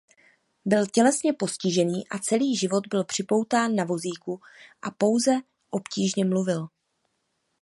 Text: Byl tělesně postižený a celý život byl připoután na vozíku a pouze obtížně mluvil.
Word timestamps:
Byl 0.65 0.87
tělesně 0.87 1.33
postižený 1.33 2.07
a 2.07 2.19
celý 2.19 2.55
život 2.57 2.87
byl 2.87 3.03
připoután 3.03 3.75
na 3.75 3.83
vozíku 3.83 4.39
a 4.81 4.91
pouze 4.91 5.31
obtížně 5.69 6.25
mluvil. 6.25 6.67